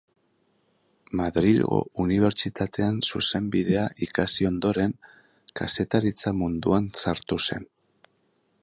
Madrilgo 1.19 1.81
Unibertsitatean 2.03 2.97
zuzenbidea 3.11 3.85
ikasi 4.07 4.49
ondoren, 4.53 4.97
kazetaritza 5.61 6.37
munduan 6.41 6.91
sartu 7.03 7.43
zen. 7.47 7.71